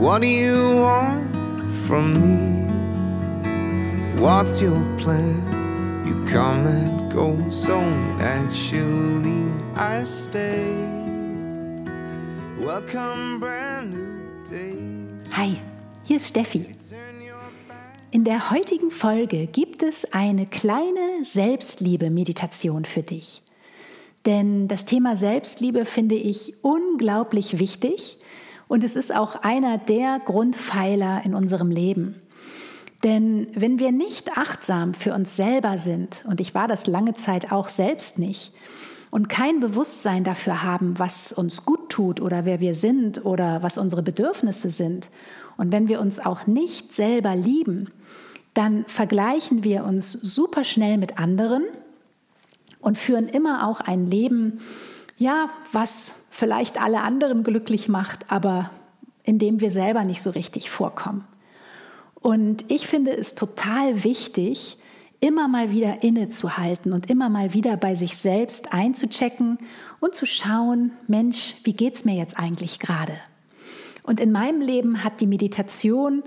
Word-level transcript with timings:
What 0.00 0.22
do 0.22 0.28
you 0.28 0.76
want 0.76 1.30
from 1.86 2.14
me? 2.22 2.64
What's 4.18 4.62
your 4.62 4.80
plan? 4.96 5.36
You 6.06 6.24
come 6.24 6.66
and 6.66 7.12
go 7.12 7.36
so 7.50 7.78
naturally. 8.16 9.52
I 9.76 10.02
stay. 10.04 10.72
Welcome, 12.58 13.40
brand 13.40 13.92
new 13.92 14.42
day. 14.48 14.74
Hi, 15.32 15.56
hier 16.04 16.16
ist 16.16 16.28
Steffi. 16.28 16.64
In 18.10 18.24
der 18.24 18.50
heutigen 18.50 18.90
Folge 18.90 19.48
gibt 19.48 19.82
es 19.82 20.10
eine 20.14 20.46
kleine 20.46 21.24
Selbstliebe-Meditation 21.24 22.86
für 22.86 23.02
dich. 23.02 23.42
Denn 24.24 24.66
das 24.66 24.86
Thema 24.86 25.14
Selbstliebe 25.14 25.84
finde 25.84 26.14
ich 26.14 26.54
unglaublich 26.62 27.58
wichtig 27.58 28.16
und 28.70 28.84
es 28.84 28.94
ist 28.94 29.12
auch 29.12 29.34
einer 29.42 29.78
der 29.78 30.20
Grundpfeiler 30.24 31.22
in 31.24 31.34
unserem 31.34 31.72
Leben. 31.72 32.14
Denn 33.02 33.48
wenn 33.52 33.80
wir 33.80 33.90
nicht 33.90 34.38
achtsam 34.38 34.94
für 34.94 35.12
uns 35.12 35.34
selber 35.34 35.76
sind, 35.76 36.24
und 36.28 36.40
ich 36.40 36.54
war 36.54 36.68
das 36.68 36.86
lange 36.86 37.14
Zeit 37.14 37.50
auch 37.50 37.68
selbst 37.68 38.20
nicht, 38.20 38.52
und 39.10 39.28
kein 39.28 39.58
Bewusstsein 39.58 40.22
dafür 40.22 40.62
haben, 40.62 41.00
was 41.00 41.32
uns 41.32 41.64
gut 41.64 41.90
tut 41.90 42.20
oder 42.20 42.44
wer 42.44 42.60
wir 42.60 42.74
sind 42.74 43.24
oder 43.26 43.60
was 43.64 43.76
unsere 43.76 44.04
Bedürfnisse 44.04 44.70
sind, 44.70 45.10
und 45.56 45.72
wenn 45.72 45.88
wir 45.88 46.00
uns 46.00 46.20
auch 46.20 46.46
nicht 46.46 46.94
selber 46.94 47.34
lieben, 47.34 47.90
dann 48.54 48.84
vergleichen 48.86 49.64
wir 49.64 49.82
uns 49.82 50.12
super 50.12 50.62
schnell 50.62 50.96
mit 50.96 51.18
anderen 51.18 51.64
und 52.78 52.96
führen 52.96 53.26
immer 53.26 53.66
auch 53.66 53.80
ein 53.80 54.06
Leben, 54.06 54.60
ja, 55.20 55.50
was 55.70 56.14
vielleicht 56.30 56.80
alle 56.80 57.02
anderen 57.02 57.44
glücklich 57.44 57.88
macht, 57.88 58.32
aber 58.32 58.70
in 59.22 59.38
dem 59.38 59.60
wir 59.60 59.70
selber 59.70 60.02
nicht 60.02 60.22
so 60.22 60.30
richtig 60.30 60.70
vorkommen. 60.70 61.26
Und 62.14 62.64
ich 62.68 62.86
finde 62.86 63.12
es 63.12 63.34
total 63.34 64.02
wichtig, 64.02 64.78
immer 65.20 65.46
mal 65.46 65.70
wieder 65.72 66.02
innezuhalten 66.02 66.94
und 66.94 67.10
immer 67.10 67.28
mal 67.28 67.52
wieder 67.52 67.76
bei 67.76 67.94
sich 67.94 68.16
selbst 68.16 68.72
einzuchecken 68.72 69.58
und 70.00 70.14
zu 70.14 70.24
schauen, 70.24 70.92
Mensch, 71.06 71.56
wie 71.64 71.74
geht 71.74 71.96
es 71.96 72.06
mir 72.06 72.14
jetzt 72.14 72.38
eigentlich 72.38 72.78
gerade? 72.78 73.12
Und 74.02 74.20
in 74.20 74.32
meinem 74.32 74.60
Leben 74.60 75.04
hat 75.04 75.20
die 75.20 75.26
Meditation 75.26 76.22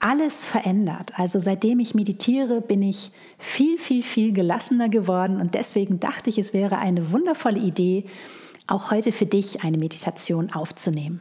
alles 0.00 0.44
verändert. 0.44 1.12
Also 1.18 1.38
seitdem 1.38 1.80
ich 1.80 1.94
meditiere, 1.94 2.60
bin 2.60 2.82
ich 2.82 3.10
viel, 3.38 3.78
viel, 3.78 4.02
viel 4.02 4.32
gelassener 4.32 4.88
geworden 4.88 5.40
und 5.40 5.54
deswegen 5.54 5.98
dachte 6.00 6.30
ich, 6.30 6.38
es 6.38 6.52
wäre 6.52 6.78
eine 6.78 7.10
wundervolle 7.10 7.58
Idee, 7.58 8.04
auch 8.66 8.90
heute 8.90 9.12
für 9.12 9.26
dich 9.26 9.64
eine 9.64 9.78
Meditation 9.78 10.52
aufzunehmen. 10.52 11.20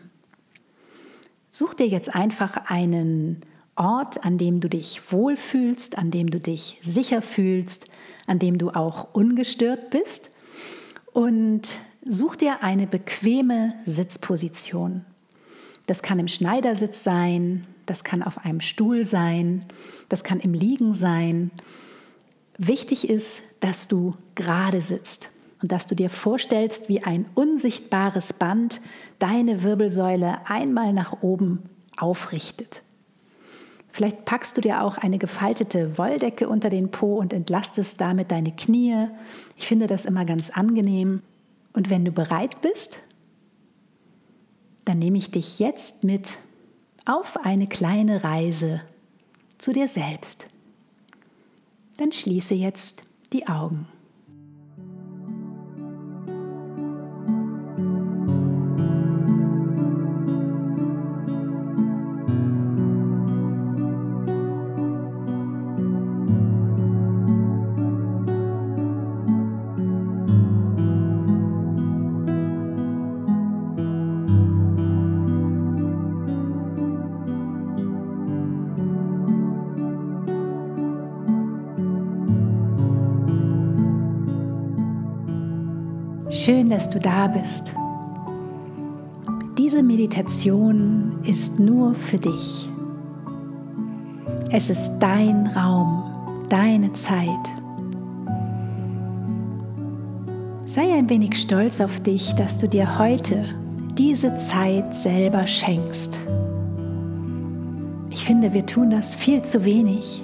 Such 1.50 1.74
dir 1.74 1.88
jetzt 1.88 2.14
einfach 2.14 2.70
einen 2.70 3.42
Ort, 3.76 4.26
an 4.26 4.38
dem 4.38 4.60
du 4.60 4.70
dich 4.70 5.12
wohlfühlst, 5.12 5.98
an 5.98 6.12
dem 6.12 6.30
du 6.30 6.40
dich 6.40 6.78
sicher 6.82 7.22
fühlst, 7.22 7.86
an 8.26 8.40
dem 8.40 8.58
du 8.58 8.72
auch 8.72 9.14
ungestört 9.14 9.90
bist 9.90 10.30
und 11.14 11.78
such 12.06 12.36
dir 12.36 12.64
eine 12.64 12.86
bequeme 12.86 13.74
Sitzposition. 13.86 15.06
Das 15.88 16.04
kann 16.04 16.20
im 16.20 16.28
Schneidersitz 16.28 17.04
sein, 17.04 17.66
das 17.86 18.04
kann 18.04 18.22
auf 18.22 18.46
einem 18.46 18.62
Stuhl 18.62 19.06
sein, 19.06 19.66
das 20.10 20.24
kann 20.24 20.40
im 20.40 20.54
Liegen 20.54 20.94
sein. 20.94 21.50
Wichtig 22.58 23.10
ist, 23.10 23.42
dass 23.62 23.88
du 23.88 24.16
gerade 24.36 24.82
sitzt 24.82 25.30
und 25.62 25.72
dass 25.72 25.88
du 25.88 25.96
dir 25.96 26.10
vorstellst, 26.10 26.90
wie 26.90 27.04
ein 27.04 27.26
unsichtbares 27.34 28.34
Band 28.34 28.82
deine 29.18 29.64
Wirbelsäule 29.64 30.40
einmal 30.46 30.94
nach 30.94 31.22
oben 31.24 31.64
aufrichtet. 31.96 32.84
Vielleicht 33.90 34.26
packst 34.26 34.58
du 34.58 34.62
dir 34.62 34.84
auch 34.84 34.98
eine 35.00 35.18
gefaltete 35.18 35.98
Wolldecke 35.98 36.48
unter 36.48 36.70
den 36.70 36.92
Po 36.92 37.16
und 37.16 37.34
entlastest 37.34 38.00
damit 38.00 38.32
deine 38.32 38.52
Knie. 38.52 39.08
Ich 39.56 39.68
finde 39.68 39.88
das 39.88 40.06
immer 40.06 40.26
ganz 40.26 40.52
angenehm. 40.52 41.24
Und 41.74 41.90
wenn 41.90 42.06
du 42.06 42.12
bereit 42.12 42.62
bist, 42.62 43.00
dann 44.88 45.00
nehme 45.00 45.18
ich 45.18 45.32
dich 45.32 45.60
jetzt 45.60 46.04
mit 46.04 46.38
auf 47.06 47.38
eine 47.46 47.68
kleine 47.68 48.24
Reise 48.24 48.80
zu 49.58 49.74
dir 49.74 49.88
selbst. 49.88 50.48
Dann 51.98 52.12
schließe 52.12 52.54
jetzt 52.54 53.02
die 53.34 53.48
Augen. 53.48 53.88
Schön, 86.48 86.70
dass 86.70 86.90
du 86.90 86.98
da 86.98 87.28
bist. 87.28 87.74
Diese 89.58 89.84
Meditation 89.84 91.20
ist 91.26 91.60
nur 91.60 91.94
für 91.94 92.18
dich. 92.18 92.70
Es 94.50 94.70
ist 94.70 94.94
dein 94.98 95.48
Raum, 95.48 96.06
deine 96.48 96.94
Zeit. 96.94 97.54
Sei 100.64 100.94
ein 100.94 101.10
wenig 101.10 101.36
stolz 101.36 101.82
auf 101.82 102.00
dich, 102.00 102.34
dass 102.36 102.56
du 102.56 102.70
dir 102.70 102.98
heute 102.98 103.44
diese 103.98 104.38
Zeit 104.38 104.96
selber 104.96 105.46
schenkst. 105.46 106.18
Ich 108.10 108.24
finde, 108.24 108.54
wir 108.54 108.66
tun 108.66 108.90
das 108.90 109.14
viel 109.14 109.42
zu 109.42 109.66
wenig. 109.66 110.24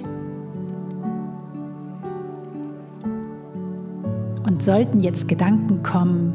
Sollten 4.64 5.00
jetzt 5.00 5.28
Gedanken 5.28 5.82
kommen, 5.82 6.32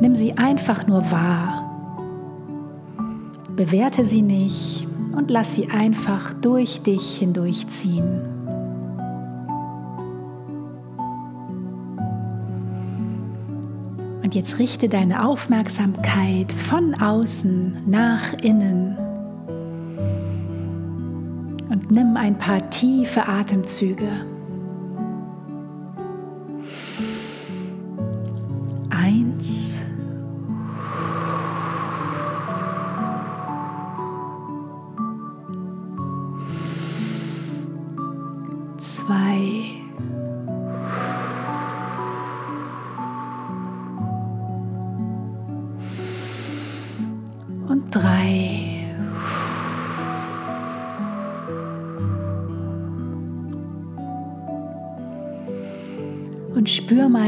nimm 0.00 0.14
sie 0.14 0.36
einfach 0.36 0.86
nur 0.86 1.10
wahr. 1.10 1.64
Bewerte 3.54 4.04
sie 4.04 4.22
nicht 4.22 4.86
und 5.16 5.30
lass 5.30 5.54
sie 5.54 5.70
einfach 5.70 6.34
durch 6.34 6.82
dich 6.82 7.16
hindurchziehen. 7.16 8.20
Und 14.22 14.34
jetzt 14.34 14.58
richte 14.58 14.88
deine 14.88 15.24
Aufmerksamkeit 15.26 16.52
von 16.52 16.94
außen 16.94 17.82
nach 17.86 18.34
innen 18.34 18.96
und 21.70 21.90
nimm 21.90 22.16
ein 22.16 22.36
paar 22.36 22.68
tiefe 22.68 23.26
Atemzüge. 23.26 24.37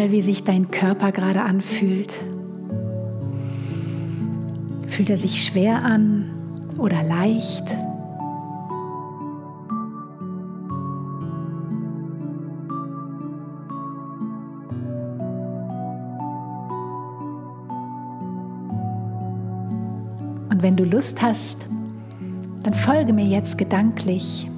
Mal, 0.00 0.12
wie 0.12 0.22
sich 0.22 0.44
dein 0.44 0.70
Körper 0.70 1.12
gerade 1.12 1.42
anfühlt. 1.42 2.18
Fühlt 4.88 5.10
er 5.10 5.16
sich 5.16 5.44
schwer 5.44 5.84
an 5.84 6.24
oder 6.78 7.02
leicht? 7.02 7.76
Und 20.48 20.62
wenn 20.62 20.76
du 20.76 20.84
Lust 20.84 21.20
hast, 21.20 21.66
dann 22.62 22.74
folge 22.74 23.12
mir 23.12 23.26
jetzt 23.26 23.58
gedanklich 23.58 24.48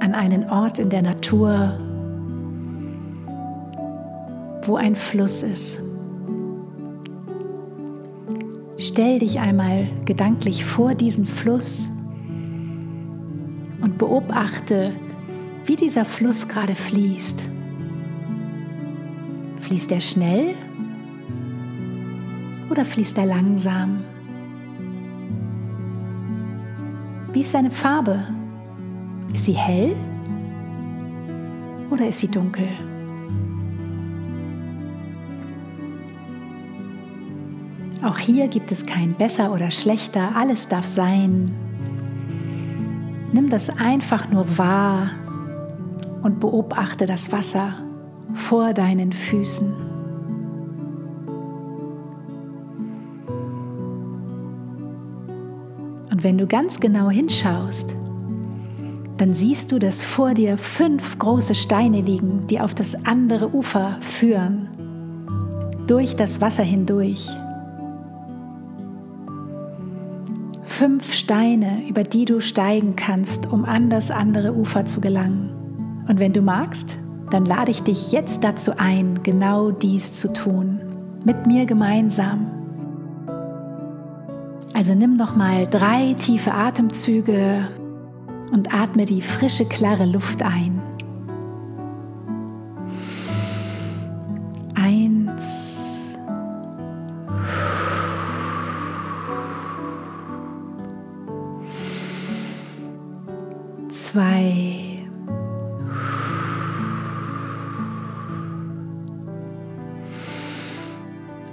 an 0.00 0.14
einen 0.14 0.50
Ort 0.50 0.80
in 0.80 0.90
der 0.90 1.02
Natur, 1.02 1.78
wo 4.68 4.76
ein 4.76 4.94
Fluss 4.94 5.42
ist. 5.42 5.80
Stell 8.76 9.18
dich 9.18 9.40
einmal 9.40 9.88
gedanklich 10.04 10.64
vor 10.64 10.94
diesen 10.94 11.24
Fluss 11.24 11.90
und 13.80 13.96
beobachte, 13.98 14.92
wie 15.64 15.74
dieser 15.74 16.04
Fluss 16.04 16.46
gerade 16.46 16.74
fließt. 16.74 17.42
Fließt 19.60 19.90
er 19.90 20.00
schnell 20.00 20.54
oder 22.70 22.84
fließt 22.84 23.18
er 23.18 23.26
langsam? 23.26 24.02
Wie 27.32 27.40
ist 27.40 27.52
seine 27.52 27.70
Farbe? 27.70 28.22
Ist 29.32 29.46
sie 29.46 29.54
hell 29.54 29.96
oder 31.90 32.06
ist 32.08 32.20
sie 32.20 32.28
dunkel? 32.28 32.68
Auch 38.02 38.18
hier 38.18 38.46
gibt 38.46 38.70
es 38.70 38.86
kein 38.86 39.14
besser 39.14 39.52
oder 39.52 39.70
schlechter, 39.70 40.36
alles 40.36 40.68
darf 40.68 40.86
sein. 40.86 41.50
Nimm 43.32 43.48
das 43.50 43.70
einfach 43.70 44.30
nur 44.30 44.56
wahr 44.56 45.10
und 46.22 46.38
beobachte 46.38 47.06
das 47.06 47.32
Wasser 47.32 47.74
vor 48.34 48.72
deinen 48.72 49.12
Füßen. 49.12 49.74
Und 56.10 56.24
wenn 56.24 56.38
du 56.38 56.46
ganz 56.46 56.80
genau 56.80 57.10
hinschaust, 57.10 57.94
dann 59.18 59.34
siehst 59.34 59.72
du, 59.72 59.80
dass 59.80 60.04
vor 60.04 60.34
dir 60.34 60.56
fünf 60.56 61.18
große 61.18 61.56
Steine 61.56 62.00
liegen, 62.00 62.46
die 62.46 62.60
auf 62.60 62.74
das 62.74 63.04
andere 63.04 63.52
Ufer 63.52 63.96
führen, 64.00 64.68
durch 65.88 66.14
das 66.14 66.40
Wasser 66.40 66.62
hindurch. 66.62 67.28
Fünf 70.78 71.12
Steine, 71.12 71.82
über 71.88 72.04
die 72.04 72.24
du 72.24 72.40
steigen 72.40 72.94
kannst, 72.94 73.50
um 73.50 73.64
an 73.64 73.90
das 73.90 74.12
andere 74.12 74.54
Ufer 74.54 74.84
zu 74.84 75.00
gelangen. 75.00 75.50
Und 76.06 76.20
wenn 76.20 76.32
du 76.32 76.40
magst, 76.40 76.94
dann 77.32 77.44
lade 77.44 77.72
ich 77.72 77.82
dich 77.82 78.12
jetzt 78.12 78.44
dazu 78.44 78.78
ein, 78.78 79.24
genau 79.24 79.72
dies 79.72 80.12
zu 80.12 80.32
tun, 80.32 80.78
mit 81.24 81.48
mir 81.48 81.66
gemeinsam. 81.66 82.46
Also 84.72 84.94
nimm 84.94 85.16
noch 85.16 85.34
mal 85.34 85.66
drei 85.66 86.14
tiefe 86.14 86.54
Atemzüge 86.54 87.66
und 88.52 88.72
atme 88.72 89.04
die 89.04 89.20
frische, 89.20 89.64
klare 89.64 90.06
Luft 90.06 90.44
ein. 90.44 90.80
Zwei. 104.12 105.06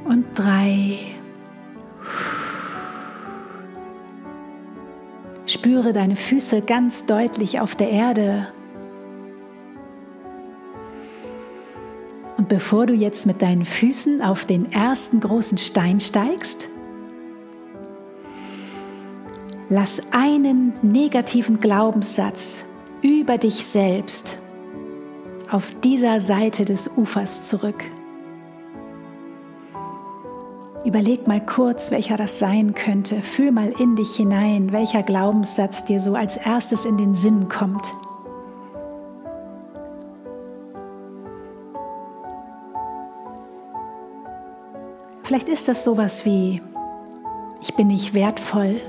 Und 0.06 0.25
drei. 0.36 1.00
Spüre 5.46 5.92
deine 5.92 6.16
Füße 6.16 6.62
ganz 6.62 7.06
deutlich 7.06 7.60
auf 7.60 7.75
der 7.75 7.90
Erde. 7.90 8.48
Und 12.38 12.48
bevor 12.48 12.86
du 12.86 12.94
jetzt 12.94 13.25
mit 13.25 13.42
deinen 13.42 13.66
Füßen 13.66 14.22
auf 14.22 14.46
den 14.46 14.72
ersten 14.72 15.19
großen 15.19 15.57
Stein 15.57 16.00
steigst, 16.00 16.69
lass 19.69 20.01
einen 20.12 20.73
negativen 20.81 21.59
Glaubenssatz 21.59 22.65
über 23.01 23.38
dich 23.38 23.65
selbst 23.65 24.38
auf 25.50 25.71
dieser 25.83 26.19
Seite 26.19 26.65
des 26.65 26.97
Ufers 26.97 27.44
zurück. 27.44 27.83
Überleg 30.83 31.25
mal 31.27 31.44
kurz, 31.44 31.89
welcher 31.89 32.15
das 32.15 32.38
sein 32.38 32.75
könnte. 32.75 33.21
Fühl 33.23 33.51
mal 33.51 33.73
in 33.79 33.95
dich 33.95 34.15
hinein, 34.15 34.71
welcher 34.71 35.01
Glaubenssatz 35.01 35.83
dir 35.85 36.00
so 36.00 36.13
als 36.13 36.38
erstes 36.38 36.85
in 36.85 36.97
den 36.97 37.15
Sinn 37.15 37.50
kommt. 37.50 37.94
Vielleicht 45.23 45.50
ist 45.50 45.68
das 45.68 45.83
sowas 45.83 46.23
wie, 46.23 46.61
ich 47.61 47.73
bin 47.73 47.88
nicht 47.88 48.13
wertvoll. 48.13 48.79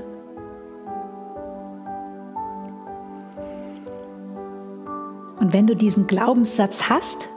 Und 5.47 5.53
wenn 5.53 5.65
du 5.65 5.77
diesen 5.77 6.07
Glaubenssatz 6.07 6.89
hast, 6.89 7.29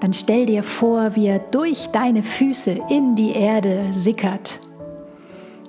dann 0.00 0.12
stell 0.12 0.44
dir 0.44 0.62
vor, 0.62 1.16
wie 1.16 1.24
er 1.24 1.38
durch 1.38 1.86
deine 1.86 2.22
Füße 2.22 2.78
in 2.90 3.16
die 3.16 3.32
Erde 3.32 3.86
sickert 3.92 4.58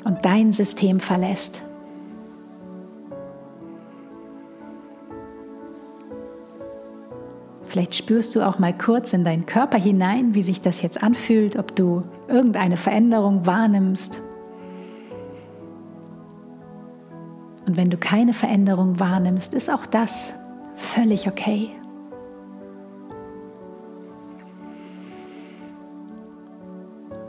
und 0.03 0.18
dein 0.25 0.51
System 0.51 1.00
verlässt. 1.00 1.62
Vielleicht 7.63 7.95
spürst 7.95 8.35
du 8.35 8.45
auch 8.45 8.59
mal 8.59 8.77
kurz 8.77 9.13
in 9.13 9.23
deinen 9.23 9.45
Körper 9.45 9.78
hinein, 9.78 10.35
wie 10.35 10.42
sich 10.42 10.59
das 10.59 10.81
jetzt 10.81 11.01
anfühlt, 11.01 11.56
ob 11.56 11.73
du 11.73 12.04
irgendeine 12.28 12.75
Veränderung 12.75 13.45
wahrnimmst. 13.45 14.19
Und 17.66 17.78
wenn 17.78 17.90
du 17.90 17.95
keine 17.95 18.33
Veränderung 18.33 18.99
wahrnimmst, 18.99 19.54
ist 19.54 19.69
auch 19.69 19.85
das 19.85 20.33
völlig 20.81 21.28
okay. 21.28 21.69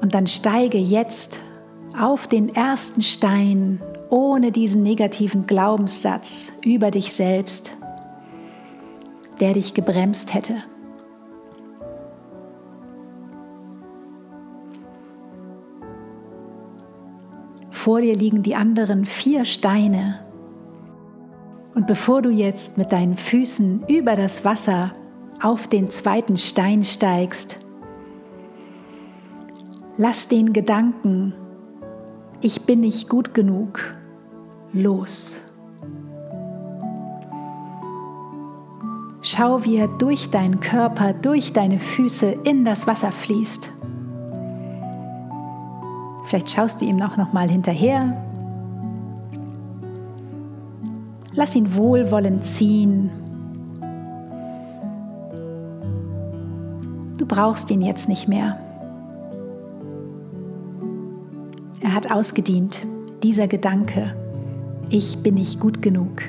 Und 0.01 0.15
dann 0.15 0.27
steige 0.27 0.79
jetzt 0.79 1.39
auf 1.99 2.27
den 2.27 2.55
ersten 2.55 3.03
Stein 3.03 3.81
ohne 4.11 4.51
diesen 4.51 4.83
negativen 4.83 5.47
Glaubenssatz 5.47 6.53
über 6.65 6.91
dich 6.91 7.13
selbst, 7.13 7.77
der 9.41 9.55
dich 9.55 9.75
gebremst 9.75 10.35
hätte. 10.35 10.57
Vor 17.71 18.01
dir 18.01 18.15
liegen 18.15 18.43
die 18.43 18.55
anderen 18.55 19.05
vier 19.05 19.45
Steine. 19.45 20.32
Und 21.75 21.87
bevor 21.87 22.23
du 22.23 22.31
jetzt 22.31 22.77
mit 22.77 22.93
deinen 22.93 23.17
Füßen 23.17 23.85
über 23.89 24.17
das 24.17 24.45
Wasser 24.45 24.93
auf 25.41 25.69
den 25.69 25.91
zweiten 25.91 26.37
Stein 26.37 26.85
steigst, 26.85 27.59
Lass 29.99 30.27
den 30.27 30.55
Gedanken, 30.55 31.35
ich 32.41 32.63
bin 32.63 32.81
nicht 32.81 33.11
gut 33.11 33.35
genug, 33.35 33.95
los. 34.73 35.39
Schau, 39.21 39.65
wie 39.67 39.77
er 39.77 39.89
durch 39.89 40.31
deinen 40.31 40.61
Körper, 40.61 41.13
durch 41.13 41.53
deine 41.53 41.79
Füße 41.79 42.27
in 42.45 42.65
das 42.65 42.87
Wasser 42.87 43.13
fließt. 43.13 43.71
Vielleicht 46.25 46.51
schaust 46.51 46.81
du 46.81 46.87
ihm 46.87 47.01
auch 47.03 47.19
noch 47.19 47.35
mal 47.35 47.51
hinterher. 47.51 48.15
Lass 51.35 51.57
ihn 51.57 51.75
wohlwollend 51.75 52.45
ziehen. 52.45 53.11
Du 57.17 57.27
brauchst 57.27 57.71
ihn 57.71 57.81
jetzt 57.81 58.09
nicht 58.09 58.29
mehr. 58.29 58.59
Er 61.81 61.95
hat 61.95 62.13
ausgedient, 62.13 62.85
dieser 63.23 63.49
Gedanke, 63.49 64.15
ich 64.91 65.23
bin 65.23 65.35
nicht 65.35 65.59
gut 65.59 65.81
genug. 65.81 66.23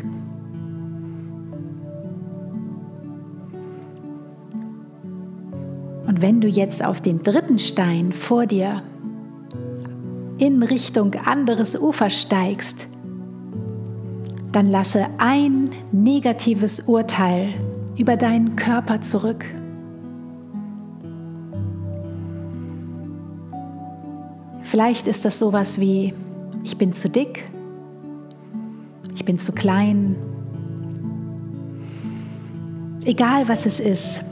Und 6.08 6.22
wenn 6.22 6.40
du 6.42 6.48
jetzt 6.48 6.84
auf 6.86 7.02
den 7.02 7.24
dritten 7.24 7.60
Stein 7.60 8.14
vor 8.14 8.46
dir 8.46 8.82
in 10.38 10.64
Richtung 10.64 11.16
anderes 11.16 11.80
Ufer 11.80 12.10
steigst, 12.10 12.88
dann 14.54 14.68
lasse 14.68 15.08
ein 15.18 15.72
negatives 15.92 16.82
Urteil 16.82 17.56
über 17.98 18.16
deinen 18.16 18.56
Körper 18.56 19.02
zurück. 19.02 19.46
Vielleicht 24.62 25.08
ist 25.08 25.26
das 25.26 25.40
sowas 25.40 25.80
wie, 25.80 26.14
ich 26.64 26.78
bin 26.78 26.94
zu 26.94 27.10
dick, 27.10 27.46
ich 29.16 29.26
bin 29.26 29.38
zu 29.38 29.52
klein. 29.52 30.16
Egal 33.06 33.48
was 33.50 33.66
es 33.66 33.80
ist, 33.80 34.24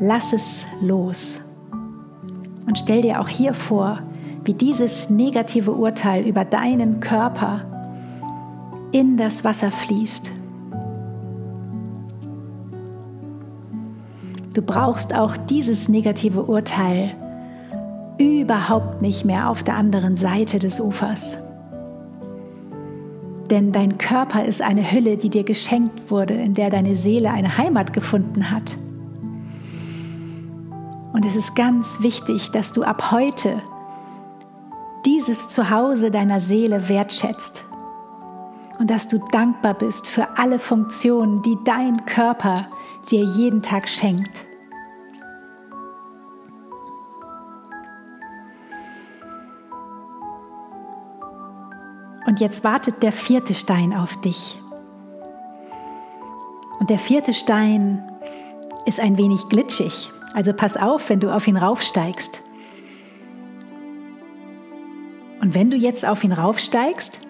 lass 0.00 0.32
es 0.32 0.66
los. 0.80 1.40
Und 2.66 2.78
stell 2.78 3.02
dir 3.02 3.20
auch 3.20 3.28
hier 3.28 3.54
vor, 3.54 4.00
wie 4.44 4.54
dieses 4.54 5.08
negative 5.10 5.72
Urteil 5.72 6.26
über 6.26 6.44
deinen 6.44 7.00
Körper 7.00 7.71
in 8.92 9.16
das 9.16 9.42
Wasser 9.44 9.70
fließt. 9.70 10.30
Du 14.54 14.60
brauchst 14.60 15.14
auch 15.14 15.36
dieses 15.36 15.88
negative 15.88 16.42
Urteil 16.44 17.14
überhaupt 18.18 19.00
nicht 19.00 19.24
mehr 19.24 19.48
auf 19.48 19.62
der 19.62 19.76
anderen 19.76 20.18
Seite 20.18 20.58
des 20.58 20.78
Ufers. 20.78 21.38
Denn 23.50 23.72
dein 23.72 23.98
Körper 23.98 24.44
ist 24.44 24.62
eine 24.62 24.92
Hülle, 24.92 25.16
die 25.16 25.30
dir 25.30 25.44
geschenkt 25.44 26.10
wurde, 26.10 26.34
in 26.34 26.54
der 26.54 26.70
deine 26.70 26.94
Seele 26.94 27.30
eine 27.30 27.56
Heimat 27.56 27.92
gefunden 27.92 28.50
hat. 28.50 28.76
Und 31.12 31.24
es 31.24 31.36
ist 31.36 31.54
ganz 31.54 32.02
wichtig, 32.02 32.50
dass 32.50 32.72
du 32.72 32.82
ab 32.82 33.10
heute 33.10 33.62
dieses 35.04 35.48
Zuhause 35.48 36.10
deiner 36.10 36.40
Seele 36.40 36.88
wertschätzt 36.88 37.64
und 38.82 38.90
dass 38.90 39.06
du 39.06 39.20
dankbar 39.30 39.74
bist 39.74 40.08
für 40.08 40.36
alle 40.36 40.58
Funktionen, 40.58 41.40
die 41.42 41.56
dein 41.62 42.04
Körper 42.04 42.66
dir 43.08 43.22
jeden 43.22 43.62
Tag 43.62 43.88
schenkt. 43.88 44.42
Und 52.26 52.40
jetzt 52.40 52.64
wartet 52.64 53.04
der 53.04 53.12
vierte 53.12 53.54
Stein 53.54 53.94
auf 53.94 54.20
dich. 54.20 54.58
Und 56.80 56.90
der 56.90 56.98
vierte 56.98 57.34
Stein 57.34 58.02
ist 58.84 58.98
ein 58.98 59.16
wenig 59.16 59.48
glitschig. 59.48 60.10
Also 60.34 60.52
pass 60.52 60.76
auf, 60.76 61.08
wenn 61.08 61.20
du 61.20 61.32
auf 61.32 61.46
ihn 61.46 61.56
raufsteigst. 61.56 62.40
Und 65.40 65.54
wenn 65.54 65.70
du 65.70 65.76
jetzt 65.76 66.04
auf 66.04 66.24
ihn 66.24 66.32
raufsteigst, 66.32 67.20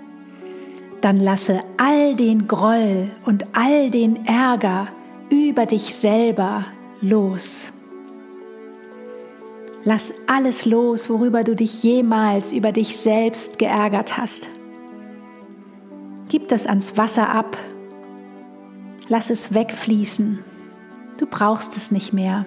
dann 1.02 1.16
lasse 1.16 1.60
all 1.76 2.14
den 2.14 2.46
Groll 2.46 3.10
und 3.24 3.44
all 3.52 3.90
den 3.90 4.24
Ärger 4.24 4.88
über 5.30 5.66
dich 5.66 5.94
selber 5.94 6.64
los. 7.00 7.72
Lass 9.84 10.12
alles 10.28 10.64
los, 10.64 11.10
worüber 11.10 11.42
du 11.42 11.56
dich 11.56 11.82
jemals 11.82 12.52
über 12.52 12.70
dich 12.70 12.96
selbst 12.96 13.58
geärgert 13.58 14.16
hast. 14.16 14.48
Gib 16.28 16.48
das 16.48 16.66
ans 16.66 16.96
Wasser 16.96 17.28
ab. 17.28 17.56
Lass 19.08 19.28
es 19.28 19.52
wegfließen. 19.52 20.38
Du 21.18 21.26
brauchst 21.26 21.76
es 21.76 21.90
nicht 21.90 22.12
mehr. 22.12 22.46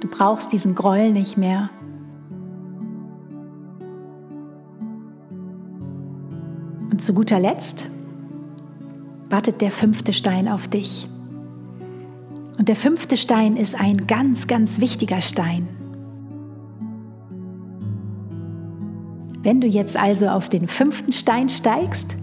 Du 0.00 0.08
brauchst 0.08 0.52
diesen 0.52 0.74
Groll 0.74 1.12
nicht 1.12 1.38
mehr. 1.38 1.70
Und 6.90 7.02
zu 7.02 7.14
guter 7.14 7.38
Letzt 7.38 7.88
wartet 9.28 9.60
der 9.60 9.70
fünfte 9.70 10.12
Stein 10.12 10.48
auf 10.48 10.68
dich. 10.68 11.08
Und 12.58 12.68
der 12.68 12.76
fünfte 12.76 13.16
Stein 13.16 13.56
ist 13.56 13.74
ein 13.74 14.06
ganz, 14.06 14.46
ganz 14.46 14.80
wichtiger 14.80 15.20
Stein. 15.20 15.68
Wenn 19.42 19.60
du 19.60 19.66
jetzt 19.66 19.96
also 19.96 20.28
auf 20.28 20.50
den 20.50 20.66
fünften 20.66 21.12
Stein 21.12 21.48
steigst, 21.48 22.16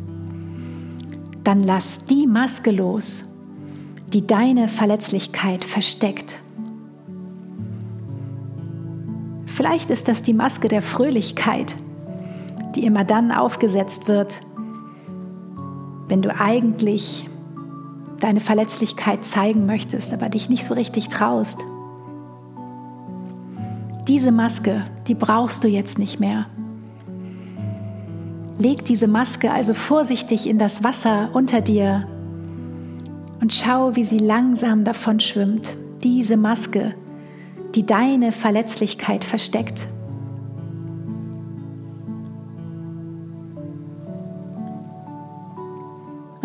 dann 1.44 1.64
lass 1.64 2.06
die 2.06 2.28
Maske 2.28 2.72
los, 2.72 3.26
die 4.14 4.28
deine 4.28 4.68
Verletzlichkeit 4.68 5.64
versteckt. 5.64 6.40
Vielleicht 9.46 9.90
ist 9.90 10.08
das 10.08 10.22
die 10.22 10.34
Maske 10.34 10.68
der 10.68 10.84
Fröhlichkeit, 10.84 11.76
die 12.76 12.86
immer 12.86 13.04
dann 13.04 13.32
aufgesetzt 13.32 14.08
wird, 14.08 14.42
wenn 16.08 16.22
du 16.22 16.34
eigentlich 16.40 17.28
deine 18.20 18.40
Verletzlichkeit 18.40 19.26
zeigen 19.26 19.66
möchtest, 19.66 20.14
aber 20.14 20.30
dich 20.30 20.50
nicht 20.50 20.64
so 20.64 20.74
richtig 20.74 21.10
traust. 21.10 21.64
Diese 24.08 24.32
Maske, 24.32 24.86
die 25.08 25.16
brauchst 25.16 25.64
du 25.64 25.68
jetzt 25.68 26.00
nicht 26.00 26.20
mehr. 26.20 26.46
Leg 28.58 28.86
diese 28.86 29.08
Maske 29.08 29.52
also 29.52 29.74
vorsichtig 29.74 30.48
in 30.48 30.58
das 30.58 30.84
Wasser 30.84 31.30
unter 31.34 31.62
dir 31.62 32.08
und 33.40 33.54
schau, 33.54 33.96
wie 33.96 34.04
sie 34.04 34.18
langsam 34.18 34.84
davon 34.84 35.20
schwimmt. 35.20 35.78
Diese 36.04 36.38
Maske, 36.38 36.96
die 37.76 37.86
deine 37.86 38.32
Verletzlichkeit 38.32 39.24
versteckt. 39.24 39.88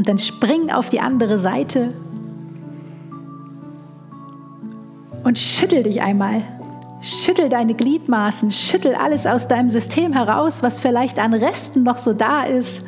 Und 0.02 0.08
dann 0.08 0.18
spring 0.18 0.68
auf 0.72 0.88
die 0.88 0.98
andere 0.98 1.38
Seite 1.38 1.90
und 5.22 5.38
schüttel 5.38 5.84
dich 5.84 6.02
einmal. 6.02 6.42
Schüttel 7.00 7.48
deine 7.48 7.74
Gliedmaßen, 7.74 8.50
schüttel 8.50 8.96
alles 8.96 9.26
aus 9.26 9.46
deinem 9.46 9.70
System 9.70 10.12
heraus, 10.12 10.60
was 10.60 10.80
vielleicht 10.80 11.20
an 11.20 11.32
Resten 11.34 11.84
noch 11.84 11.98
so 11.98 12.14
da 12.14 12.42
ist. 12.42 12.82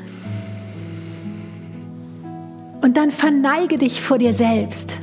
Und 2.82 2.96
dann 2.96 3.12
verneige 3.12 3.78
dich 3.78 4.02
vor 4.02 4.18
dir 4.18 4.32
selbst, 4.32 4.98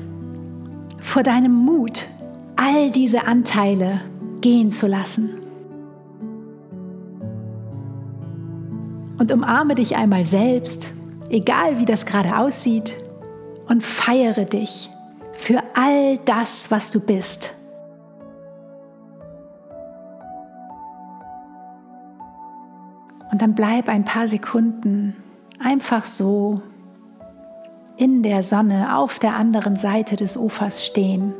vor 0.99 1.23
deinem 1.23 1.53
Mut, 1.53 2.07
all 2.57 2.89
diese 2.89 3.25
Anteile 3.25 4.01
gehen 4.41 4.73
zu 4.73 4.85
lassen. 4.87 5.29
Und 9.17 9.31
umarme 9.31 9.75
dich 9.75 9.95
einmal 9.95 10.25
selbst, 10.25 10.91
egal 11.31 11.79
wie 11.79 11.85
das 11.85 12.05
gerade 12.05 12.37
aussieht, 12.37 12.97
und 13.67 13.83
feiere 13.83 14.43
dich 14.43 14.89
für 15.33 15.63
all 15.73 16.17
das, 16.25 16.69
was 16.71 16.91
du 16.91 16.99
bist. 16.99 17.53
Und 23.31 23.41
dann 23.41 23.55
bleib 23.55 23.87
ein 23.87 24.03
paar 24.03 24.27
Sekunden 24.27 25.15
einfach 25.57 26.05
so 26.05 26.61
in 27.95 28.23
der 28.23 28.43
Sonne 28.43 28.97
auf 28.97 29.19
der 29.19 29.35
anderen 29.35 29.77
Seite 29.77 30.17
des 30.17 30.35
Ufers 30.35 30.85
stehen. 30.85 31.33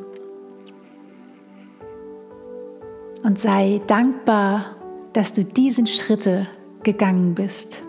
Und 3.24 3.40
sei 3.40 3.82
dankbar, 3.88 4.78
dass 5.12 5.34
du 5.34 5.44
diesen 5.44 5.86
Schritte 5.86 6.48
gegangen 6.84 7.36
bist. 7.36 7.82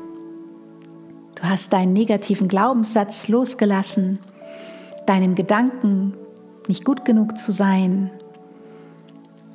Du 1.43 1.49
hast 1.49 1.73
deinen 1.73 1.93
negativen 1.93 2.47
Glaubenssatz 2.47 3.27
losgelassen, 3.27 4.21
deinen 5.07 5.35
Gedanken, 5.35 6.15
nicht 6.69 6.85
gut 6.85 7.05
genug 7.05 7.37
zu 7.37 7.51
sein, 7.51 8.13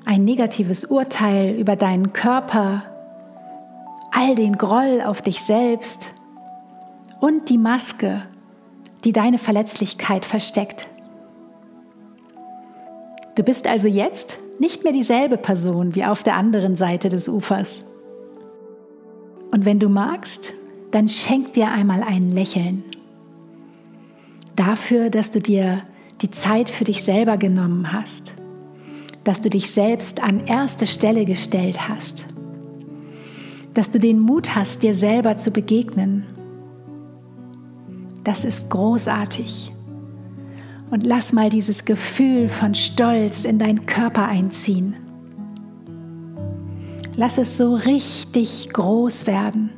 ein 0.03 0.25
negatives 0.25 0.83
Urteil 0.83 1.55
über 1.55 1.77
deinen 1.77 2.11
Körper 2.11 2.83
all 4.11 4.35
den 4.35 4.57
Groll 4.57 5.01
auf 5.01 5.21
dich 5.21 5.41
selbst 5.41 6.11
und 7.21 7.49
die 7.49 7.57
Maske, 7.57 8.23
die 9.05 9.13
deine 9.13 9.37
Verletzlichkeit 9.37 10.25
versteckt. 10.25 10.87
Du 13.35 13.43
bist 13.43 13.65
also 13.65 13.87
jetzt 13.87 14.39
nicht 14.59 14.83
mehr 14.83 14.91
dieselbe 14.91 15.37
Person 15.37 15.95
wie 15.95 16.03
auf 16.03 16.23
der 16.23 16.35
anderen 16.35 16.75
Seite 16.75 17.07
des 17.07 17.29
Ufers. 17.29 17.85
Und 19.51 19.63
wenn 19.63 19.79
du 19.79 19.87
magst, 19.87 20.51
dann 20.97 21.09
schenk 21.09 21.53
dir 21.53 21.71
einmal 21.71 22.03
ein 22.03 22.31
Lächeln. 22.31 22.83
Dafür, 24.55 25.09
dass 25.09 25.31
du 25.31 25.39
dir 25.39 25.83
die 26.21 26.31
Zeit 26.31 26.69
für 26.69 26.85
dich 26.85 27.03
selber 27.03 27.37
genommen 27.37 27.93
hast, 27.93 28.33
dass 29.23 29.39
du 29.39 29.49
dich 29.49 29.71
selbst 29.71 30.23
an 30.23 30.47
erste 30.47 30.87
Stelle 30.87 31.25
gestellt 31.25 31.87
hast 31.87 32.25
dass 33.77 33.91
du 33.91 33.99
den 33.99 34.19
Mut 34.19 34.55
hast, 34.55 34.81
dir 34.81 34.95
selber 34.95 35.37
zu 35.37 35.51
begegnen. 35.51 36.25
Das 38.23 38.43
ist 38.43 38.71
großartig. 38.71 39.71
Und 40.89 41.05
lass 41.05 41.31
mal 41.31 41.51
dieses 41.51 41.85
Gefühl 41.85 42.49
von 42.49 42.73
Stolz 42.73 43.45
in 43.45 43.59
deinen 43.59 43.85
Körper 43.85 44.27
einziehen. 44.27 44.95
Lass 47.15 47.37
es 47.37 47.55
so 47.55 47.75
richtig 47.75 48.71
groß 48.73 49.27
werden. 49.27 49.69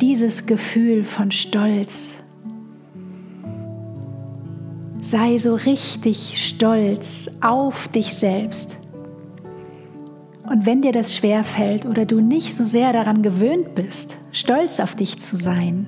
Dieses 0.00 0.46
Gefühl 0.46 1.04
von 1.04 1.30
Stolz. 1.30 2.18
Sei 5.00 5.38
so 5.38 5.54
richtig 5.54 6.44
stolz 6.44 7.30
auf 7.40 7.86
dich 7.86 8.14
selbst. 8.14 8.76
Und 10.50 10.66
wenn 10.66 10.82
dir 10.82 10.90
das 10.90 11.14
schwer 11.14 11.44
fällt 11.44 11.86
oder 11.86 12.06
du 12.06 12.20
nicht 12.20 12.54
so 12.54 12.64
sehr 12.64 12.92
daran 12.92 13.22
gewöhnt 13.22 13.76
bist, 13.76 14.16
stolz 14.32 14.80
auf 14.80 14.96
dich 14.96 15.20
zu 15.20 15.36
sein, 15.36 15.86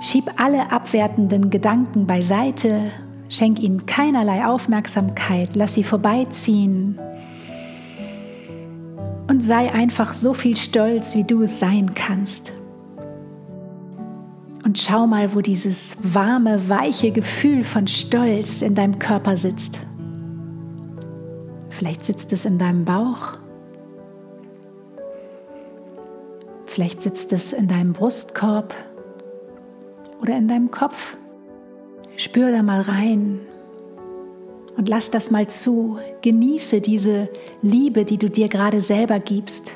schieb 0.00 0.24
alle 0.36 0.70
abwertenden 0.70 1.48
Gedanken 1.48 2.06
beiseite, 2.06 2.90
schenk 3.30 3.58
ihnen 3.60 3.86
keinerlei 3.86 4.44
Aufmerksamkeit, 4.44 5.56
lass 5.56 5.74
sie 5.74 5.84
vorbeiziehen 5.84 6.98
und 9.28 9.44
sei 9.44 9.72
einfach 9.72 10.14
so 10.14 10.32
viel 10.32 10.56
stolz, 10.56 11.14
wie 11.14 11.24
du 11.24 11.42
es 11.42 11.60
sein 11.60 11.94
kannst. 11.94 12.52
Und 14.64 14.78
schau 14.78 15.06
mal, 15.06 15.34
wo 15.34 15.40
dieses 15.40 15.96
warme, 16.02 16.68
weiche 16.68 17.10
Gefühl 17.10 17.64
von 17.64 17.86
Stolz 17.86 18.62
in 18.62 18.74
deinem 18.74 18.98
Körper 18.98 19.36
sitzt. 19.36 19.80
Vielleicht 21.68 22.04
sitzt 22.04 22.32
es 22.32 22.44
in 22.44 22.58
deinem 22.58 22.84
Bauch. 22.84 23.38
Vielleicht 26.66 27.02
sitzt 27.02 27.32
es 27.32 27.52
in 27.52 27.68
deinem 27.68 27.92
Brustkorb 27.92 28.74
oder 30.20 30.36
in 30.36 30.48
deinem 30.48 30.70
Kopf. 30.70 31.16
Spür 32.16 32.50
da 32.50 32.62
mal 32.62 32.80
rein 32.80 33.40
und 34.78 34.88
lass 34.88 35.10
das 35.10 35.30
mal 35.30 35.48
zu. 35.48 35.98
Genieße 36.22 36.80
diese 36.80 37.28
Liebe, 37.60 38.04
die 38.04 38.16
du 38.16 38.30
dir 38.30 38.48
gerade 38.48 38.80
selber 38.80 39.18
gibst. 39.18 39.72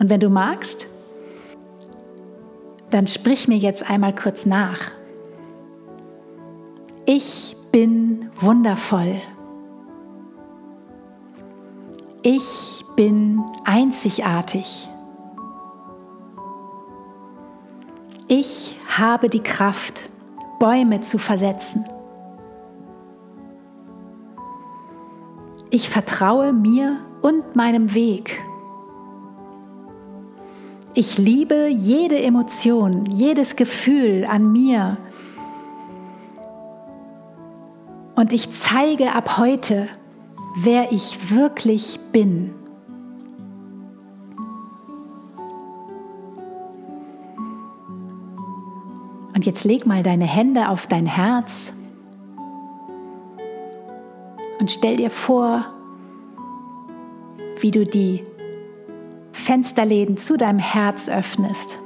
Und 0.00 0.10
wenn 0.10 0.20
du 0.20 0.28
magst, 0.28 0.86
dann 2.90 3.06
sprich 3.06 3.48
mir 3.48 3.58
jetzt 3.58 3.88
einmal 3.88 4.14
kurz 4.14 4.44
nach. 4.44 4.90
Ich 7.06 7.56
bin 7.70 8.30
wundervoll. 8.36 9.20
Ich 12.22 12.84
bin 12.96 13.40
einzigartig. 13.64 14.88
Ich 18.30 18.76
habe 18.94 19.30
die 19.30 19.42
Kraft, 19.42 20.10
Bäume 20.60 21.00
zu 21.00 21.16
versetzen. 21.16 21.84
Ich 25.70 25.88
vertraue 25.88 26.52
mir 26.52 26.98
und 27.22 27.56
meinem 27.56 27.94
Weg. 27.94 28.42
Ich 30.92 31.16
liebe 31.16 31.68
jede 31.68 32.18
Emotion, 32.20 33.06
jedes 33.06 33.56
Gefühl 33.56 34.26
an 34.28 34.52
mir 34.52 34.98
und 38.14 38.32
ich 38.34 38.52
zeige 38.52 39.12
ab 39.12 39.38
heute, 39.38 39.88
wer 40.56 40.92
ich 40.92 41.34
wirklich 41.34 41.98
bin. 42.12 42.57
Jetzt 49.48 49.64
leg 49.64 49.86
mal 49.86 50.02
deine 50.02 50.26
Hände 50.26 50.68
auf 50.68 50.86
dein 50.86 51.06
Herz 51.06 51.72
und 54.60 54.70
stell 54.70 54.98
dir 54.98 55.08
vor, 55.08 55.64
wie 57.58 57.70
du 57.70 57.84
die 57.84 58.24
Fensterläden 59.32 60.18
zu 60.18 60.36
deinem 60.36 60.58
Herz 60.58 61.08
öffnest. 61.08 61.78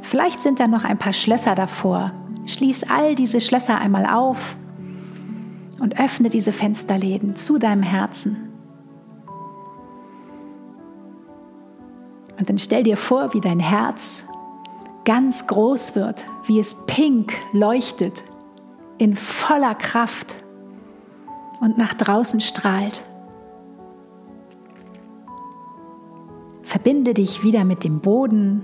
Vielleicht 0.00 0.40
sind 0.40 0.60
da 0.60 0.68
noch 0.68 0.84
ein 0.84 0.96
paar 0.96 1.12
Schlösser 1.12 1.56
davor. 1.56 2.12
Schließ 2.46 2.84
all 2.84 3.16
diese 3.16 3.40
Schlösser 3.40 3.76
einmal 3.76 4.06
auf 4.06 4.54
und 5.80 5.98
öffne 5.98 6.28
diese 6.28 6.52
Fensterläden 6.52 7.34
zu 7.34 7.58
deinem 7.58 7.82
Herzen. 7.82 8.48
Und 12.38 12.48
dann 12.48 12.58
stell 12.58 12.84
dir 12.84 12.96
vor, 12.96 13.34
wie 13.34 13.40
dein 13.40 13.58
Herz 13.58 14.22
ganz 15.08 15.46
groß 15.46 15.96
wird, 15.96 16.26
wie 16.44 16.58
es 16.58 16.84
pink 16.84 17.32
leuchtet, 17.54 18.22
in 18.98 19.16
voller 19.16 19.74
Kraft 19.74 20.36
und 21.60 21.78
nach 21.78 21.94
draußen 21.94 22.42
strahlt. 22.42 23.02
Verbinde 26.62 27.14
dich 27.14 27.42
wieder 27.42 27.64
mit 27.64 27.84
dem 27.84 28.00
Boden, 28.00 28.62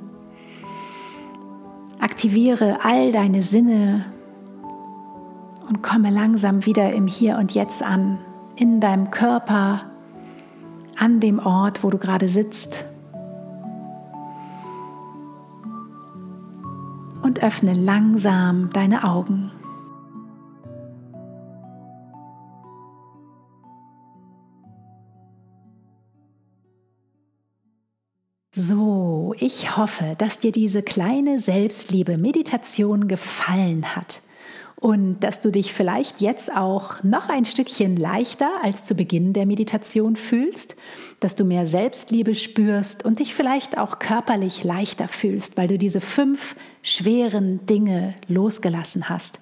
aktiviere 1.98 2.84
all 2.84 3.10
deine 3.10 3.40
Sinne 3.40 4.04
und 5.66 5.82
komme 5.82 6.10
langsam 6.10 6.66
wieder 6.66 6.92
im 6.92 7.06
Hier 7.06 7.38
und 7.38 7.54
Jetzt 7.54 7.82
an, 7.82 8.18
in 8.54 8.82
deinem 8.82 9.10
Körper, 9.10 9.86
an 10.98 11.20
dem 11.20 11.38
Ort, 11.38 11.82
wo 11.82 11.88
du 11.88 11.96
gerade 11.96 12.28
sitzt. 12.28 12.84
Öffne 17.44 17.74
langsam 17.74 18.70
deine 18.72 19.04
Augen. 19.04 19.50
So, 28.56 29.34
ich 29.38 29.76
hoffe, 29.76 30.14
dass 30.16 30.38
dir 30.38 30.52
diese 30.52 30.82
kleine 30.82 31.38
Selbstliebe-Meditation 31.38 33.08
gefallen 33.08 33.94
hat 33.94 34.22
und 34.76 35.20
dass 35.20 35.40
du 35.40 35.50
dich 35.50 35.72
vielleicht 35.72 36.20
jetzt 36.20 36.54
auch 36.54 37.02
noch 37.02 37.28
ein 37.28 37.44
Stückchen 37.44 37.96
leichter 37.96 38.50
als 38.62 38.84
zu 38.84 38.94
Beginn 38.94 39.32
der 39.32 39.46
Meditation 39.46 40.16
fühlst, 40.16 40.76
dass 41.20 41.36
du 41.36 41.44
mehr 41.44 41.64
Selbstliebe 41.64 42.34
spürst 42.34 43.04
und 43.04 43.18
dich 43.18 43.34
vielleicht 43.34 43.78
auch 43.78 43.98
körperlich 43.98 44.64
leichter 44.64 45.08
fühlst, 45.08 45.56
weil 45.56 45.68
du 45.68 45.78
diese 45.78 46.00
fünf 46.00 46.56
schweren 46.82 47.64
Dinge 47.66 48.14
losgelassen 48.28 49.08
hast. 49.08 49.38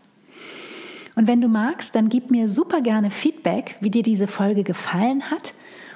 Und 1.15 1.27
wenn 1.29 1.41
du 1.41 1.49
magst, 1.49 1.95
dann 1.95 2.09
gib 2.09 2.31
mir 2.31 2.49
super 2.49 2.81
gerne 2.81 3.11
Feedback, 3.11 3.77
wie 3.81 3.91
dir 3.91 4.03
diese 4.03 4.27
Folge 4.27 4.63
gefallen 4.63 5.31
hat 5.31 5.55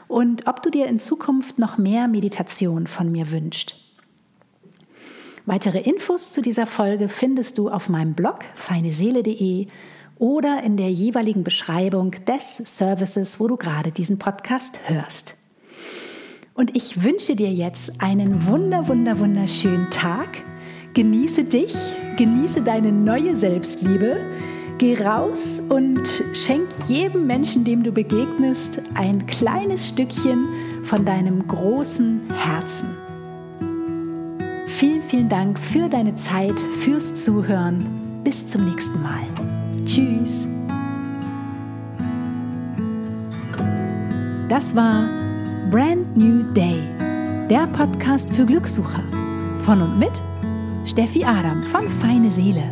und 0.08 0.46
ob 0.46 0.62
du 0.62 0.70
dir 0.70 0.86
in 0.86 1.00
Zukunft 1.00 1.58
noch 1.58 1.78
mehr 1.78 2.08
Meditation 2.08 2.86
von 2.86 3.10
mir 3.10 3.30
wünschst. 3.30 3.85
Weitere 5.46 5.78
Infos 5.78 6.32
zu 6.32 6.42
dieser 6.42 6.66
Folge 6.66 7.08
findest 7.08 7.56
du 7.58 7.70
auf 7.70 7.88
meinem 7.88 8.14
Blog 8.14 8.40
feineseele.de 8.56 9.68
oder 10.18 10.60
in 10.64 10.76
der 10.76 10.90
jeweiligen 10.90 11.44
Beschreibung 11.44 12.10
des 12.26 12.56
Services, 12.64 13.38
wo 13.38 13.46
du 13.46 13.56
gerade 13.56 13.92
diesen 13.92 14.18
Podcast 14.18 14.80
hörst. 14.86 15.36
Und 16.54 16.74
ich 16.74 17.04
wünsche 17.04 17.36
dir 17.36 17.52
jetzt 17.52 18.02
einen 18.02 18.48
wunder, 18.48 18.88
wunder, 18.88 19.20
wunderschönen 19.20 19.88
Tag. 19.90 20.42
Genieße 20.94 21.44
dich, 21.44 21.76
genieße 22.16 22.62
deine 22.62 22.90
neue 22.90 23.36
Selbstliebe. 23.36 24.16
Geh 24.78 25.00
raus 25.00 25.62
und 25.68 26.00
schenk 26.32 26.66
jedem 26.88 27.28
Menschen, 27.28 27.64
dem 27.64 27.84
du 27.84 27.92
begegnest, 27.92 28.80
ein 28.94 29.26
kleines 29.26 29.90
Stückchen 29.90 30.48
von 30.82 31.04
deinem 31.04 31.46
großen 31.46 32.22
Herzen. 32.34 33.05
Vielen, 34.76 35.02
vielen 35.02 35.28
Dank 35.30 35.58
für 35.58 35.88
deine 35.88 36.14
Zeit, 36.16 36.52
fürs 36.80 37.24
Zuhören. 37.24 38.20
Bis 38.22 38.46
zum 38.46 38.68
nächsten 38.68 39.00
Mal. 39.02 39.24
Tschüss. 39.86 40.46
Das 44.50 44.76
war 44.76 45.08
Brand 45.70 46.14
New 46.14 46.42
Day, 46.52 46.82
der 47.48 47.66
Podcast 47.68 48.30
für 48.30 48.44
Glückssucher. 48.44 49.02
Von 49.60 49.80
und 49.80 49.98
mit 49.98 50.22
Steffi 50.84 51.24
Adam 51.24 51.62
von 51.62 51.88
Feine 51.88 52.30
Seele. 52.30 52.70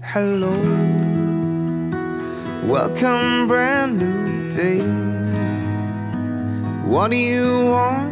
Hello, 0.00 0.52
welcome, 2.66 3.46
brand 3.46 3.98
new 3.98 4.48
day. 4.50 4.80
What 6.86 7.10
do 7.10 7.18
you 7.18 7.70
want? 7.70 8.11